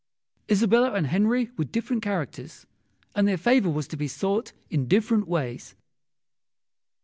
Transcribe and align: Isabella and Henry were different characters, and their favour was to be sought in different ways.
Isabella 0.49 0.93
and 0.93 1.05
Henry 1.05 1.51
were 1.59 1.63
different 1.65 2.01
characters, 2.01 2.65
and 3.13 3.27
their 3.27 3.37
favour 3.37 3.69
was 3.69 3.87
to 3.89 3.95
be 3.97 4.07
sought 4.07 4.51
in 4.71 4.87
different 4.87 5.27
ways. 5.27 5.75